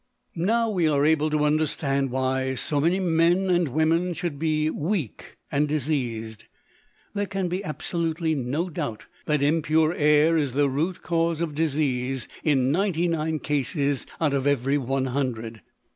Now 0.33 0.67
we 0.67 0.87
are 0.89 1.05
able 1.05 1.29
to 1.29 1.43
understand 1.45 2.09
why 2.09 2.55
so 2.55 2.81
many 2.81 2.99
men 2.99 3.51
and 3.51 3.67
women 3.67 4.15
should 4.15 4.39
be 4.39 4.67
weak 4.71 5.37
and 5.51 5.67
diseased. 5.67 6.45
_There 7.15 7.29
can 7.29 7.47
be 7.47 7.63
absolutely 7.63 8.33
no 8.33 8.71
doubt 8.71 9.05
that 9.27 9.43
impure 9.43 9.93
air 9.93 10.37
is 10.37 10.53
the 10.53 10.69
root 10.69 11.03
cause 11.03 11.39
of 11.39 11.53
disease 11.53 12.27
in 12.43 12.71
ninety 12.71 13.07
nine 13.07 13.37
cases 13.37 14.07
out 14.19 14.33
of 14.33 14.47
every 14.47 14.77
hundred. 14.77 15.61